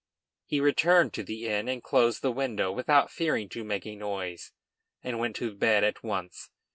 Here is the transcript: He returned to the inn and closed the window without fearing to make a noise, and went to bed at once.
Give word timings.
He 0.47 0.59
returned 0.59 1.13
to 1.13 1.21
the 1.21 1.47
inn 1.47 1.67
and 1.67 1.83
closed 1.83 2.23
the 2.23 2.31
window 2.31 2.71
without 2.71 3.11
fearing 3.11 3.49
to 3.49 3.63
make 3.63 3.85
a 3.85 3.95
noise, 3.95 4.51
and 5.03 5.19
went 5.19 5.35
to 5.35 5.53
bed 5.53 5.83
at 5.83 6.01
once. 6.03 6.49